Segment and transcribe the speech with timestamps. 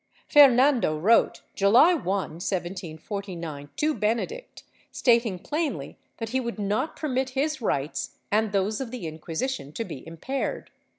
[0.27, 7.61] Fernando w^rote, July 1, 1749, to Benedict, stating plainly that he would not permit his
[7.61, 10.71] rights and those of the Inquisition to be impaired.